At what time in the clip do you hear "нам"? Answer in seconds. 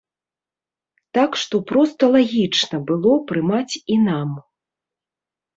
4.09-4.29